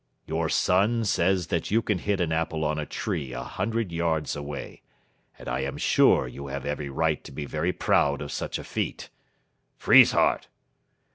Your 0.25 0.49
son 0.49 1.05
says 1.05 1.45
that 1.49 1.69
you 1.69 1.83
can 1.83 1.99
hit 1.99 2.19
an 2.19 2.31
apple 2.31 2.65
on 2.65 2.79
a 2.79 2.87
tree 2.87 3.33
a 3.33 3.43
hundred 3.43 3.91
yards 3.91 4.35
away, 4.35 4.81
and 5.37 5.47
I 5.47 5.59
am 5.59 5.77
sure 5.77 6.27
you 6.27 6.47
have 6.47 6.65
every 6.65 6.89
right 6.89 7.23
to 7.23 7.31
be 7.31 7.45
very 7.45 7.71
proud 7.71 8.19
of 8.19 8.31
such 8.31 8.57
a 8.57 8.63
feat. 8.63 9.11
Friesshardt!" 9.77 10.47